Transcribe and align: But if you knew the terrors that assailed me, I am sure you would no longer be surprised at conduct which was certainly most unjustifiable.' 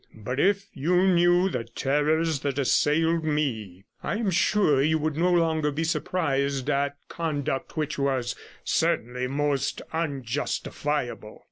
But 0.15 0.39
if 0.39 0.65
you 0.73 1.05
knew 1.05 1.47
the 1.47 1.63
terrors 1.63 2.39
that 2.39 2.57
assailed 2.57 3.23
me, 3.23 3.83
I 4.01 4.15
am 4.17 4.31
sure 4.31 4.81
you 4.81 4.97
would 4.97 5.15
no 5.15 5.31
longer 5.31 5.69
be 5.69 5.83
surprised 5.83 6.71
at 6.71 6.97
conduct 7.07 7.77
which 7.77 7.99
was 7.99 8.35
certainly 8.65 9.27
most 9.27 9.79
unjustifiable.' 9.93 11.39